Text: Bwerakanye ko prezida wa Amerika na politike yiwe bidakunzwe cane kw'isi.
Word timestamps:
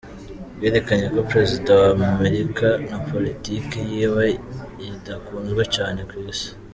Bwerakanye 0.57 1.05
ko 1.15 1.19
prezida 1.31 1.69
wa 1.81 1.87
Amerika 2.15 2.67
na 2.89 2.97
politike 3.09 3.75
yiwe 3.91 4.25
bidakunzwe 4.77 5.61
cane 5.77 5.99
kw'isi. 6.09 6.49